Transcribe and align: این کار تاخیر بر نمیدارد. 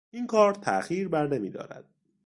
این 0.11 0.27
کار 0.27 0.53
تاخیر 0.53 1.07
بر 1.09 1.27
نمیدارد. 1.27 1.85